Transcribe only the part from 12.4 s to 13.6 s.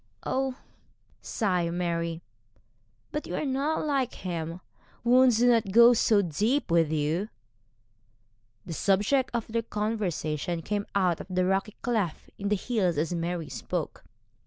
the hills as Mary